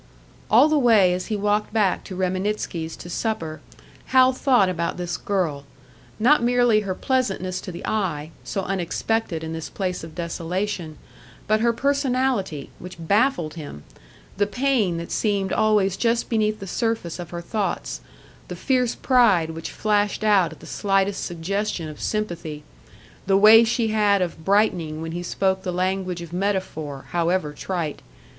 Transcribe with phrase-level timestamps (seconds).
[0.49, 3.61] All the way as he walked back to Reminitsky's to supper,
[4.07, 5.63] Hal thought about this girl;
[6.19, 10.97] not merely her pleasantness to the eye, so unexpected in this place of desolation,
[11.45, 13.83] but her personality, which baffled him
[14.37, 18.01] the pain that seemed always just beneath the surface of her thoughts,
[18.47, 22.63] the fierce pride which flashed out at the slightest suggestion of sympathy,
[23.27, 28.01] the way she had of brightening when he spoke the language of metaphor, however trite.